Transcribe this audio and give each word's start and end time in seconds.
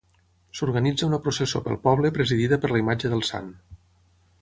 S'organitza 0.59 1.09
una 1.09 1.19
processó 1.27 1.63
pel 1.67 1.79
poble 1.85 2.13
presidida 2.19 2.61
per 2.65 2.75
la 2.75 2.83
imatge 2.85 3.13
del 3.15 3.27
sant. 3.33 3.57